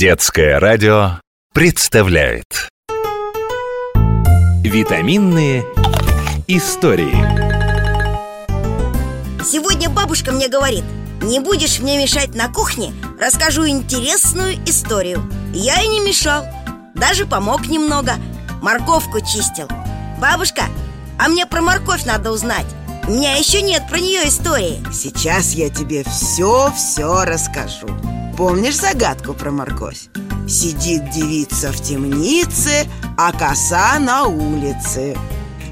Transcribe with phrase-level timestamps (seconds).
[0.00, 1.20] Детское радио
[1.52, 2.70] представляет.
[4.64, 5.62] Витаминные
[6.46, 7.12] истории.
[9.44, 10.84] Сегодня бабушка мне говорит
[11.20, 15.22] Не будешь мне мешать на кухне Расскажу интересную историю
[15.52, 16.46] Я и не мешал
[16.94, 18.14] Даже помог немного
[18.62, 19.68] Морковку чистил.
[20.18, 20.62] Бабушка,
[21.18, 22.66] а мне про морковь надо узнать.
[23.06, 27.88] У меня еще нет про нее истории Сейчас я тебе все-все расскажу
[28.40, 30.08] Помнишь загадку про морковь?
[30.48, 35.14] Сидит девица в темнице, а коса на улице.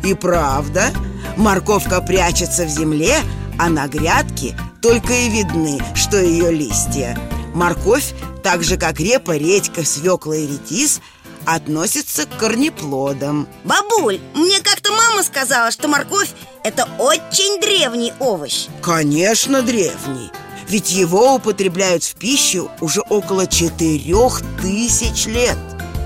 [0.04, 0.90] И правда,
[1.38, 3.20] морковка прячется в земле,
[3.58, 7.18] а на грядке только и видны, что ее листья.
[7.54, 8.12] Морковь,
[8.42, 11.00] так же как репа, редька, свекла и ретис–
[11.46, 13.48] относится к корнеплодам.
[13.64, 16.28] Бабуль, мне как-то мама сказала, что морковь–
[16.64, 18.66] это очень древний овощ.
[18.82, 20.30] Конечно, древний
[20.68, 25.56] Ведь его употребляют в пищу уже около четырех тысяч лет.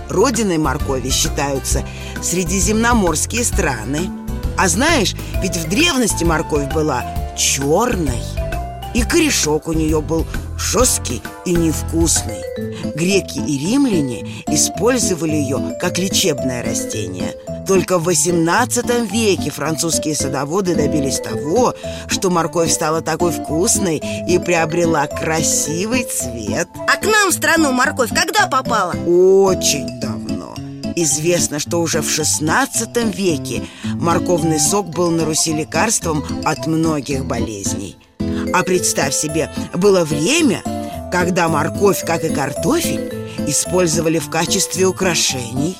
[0.09, 1.85] Родиной моркови считаются
[2.23, 4.11] средиземноморские страны.
[4.57, 7.05] А знаешь, ведь в древности морковь была
[7.37, 8.23] черной
[8.95, 10.27] И корешок у нее был
[10.59, 12.43] жесткий и невкусный.
[12.95, 17.35] Греки и римляне использовали ее как лечебное растение
[17.67, 21.75] Только в 18 веке французские садоводы добились того,
[22.09, 26.69] что морковь стала такой вкусной и приобрела красивый цвет.
[26.89, 28.95] А к нам в страну морковь когда попала?
[29.07, 30.55] Очень давно.
[30.97, 37.97] Известно, что уже в 16 веке морковный сок был на Руси лекарством от многих болезней.
[38.53, 40.63] А представь себе, было время,
[41.11, 43.13] когда морковь, как и картофель,
[43.47, 45.77] использовали в качестве украшений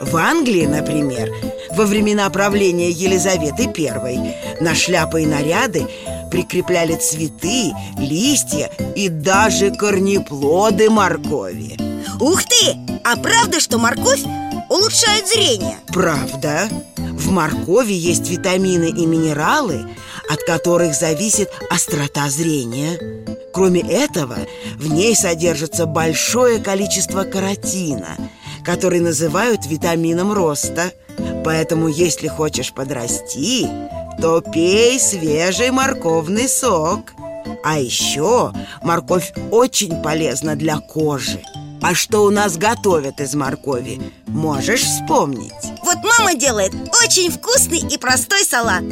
[0.00, 1.30] В Англии, например,
[1.72, 5.86] во времена правления Елизаветы I на шляпы и наряды
[6.30, 11.76] прикрепляли цветы, листья и даже корнеплоды моркови
[12.20, 12.76] Ух ты!
[13.04, 14.22] А правда, что морковь
[14.68, 15.76] улучшает зрение?
[15.88, 19.86] Правда В моркови есть витамины и минералы–
[20.30, 22.98] от которых зависит острота зрения.
[23.52, 24.38] Кроме этого,
[24.76, 28.16] в ней содержится большое количество каротина,
[28.64, 30.92] который называют витамином роста.
[31.44, 33.66] Поэтому, если хочешь подрасти,
[34.20, 37.12] то пей свежий морковный сок.
[37.64, 41.42] А еще морковь очень полезна для кожи.
[41.82, 44.00] А что у нас готовят из моркови?
[44.26, 45.52] Можешь вспомнить?
[45.82, 46.72] Вот мама делает
[47.02, 48.84] очень вкусный и простой салат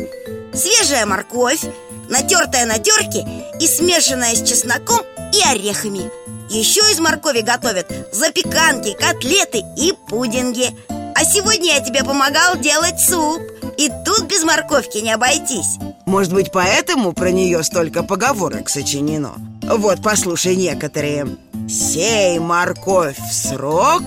[0.54, 1.60] Свежая морковь,
[2.08, 3.26] натертая на терке
[3.60, 5.00] и смешанная с чесноком
[5.34, 6.10] и орехами
[6.50, 10.70] Еще из моркови готовят запеканки, котлеты и пудинги.
[11.14, 13.42] А сегодня я тебе помогал делать суп.
[13.76, 15.78] И тут без морковки не обойтись.
[16.06, 19.34] Может быть, поэтому про нее столько поговорок сочинено?
[19.62, 21.36] Вот, послушай некоторые.
[21.69, 24.03] Сей морковь в срок,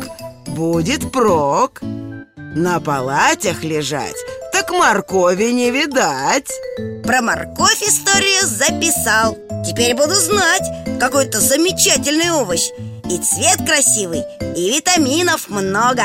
[0.48, 1.82] будет прок.
[2.56, 4.16] На палатях лежать
[4.62, 6.52] так моркови не видать.
[7.04, 9.36] Про морковь историю записал.
[9.66, 10.64] Теперь буду знать
[11.00, 12.70] Какой-то замечательный овощ.
[13.10, 14.24] И цвет красивый,
[14.56, 16.04] и витаминов много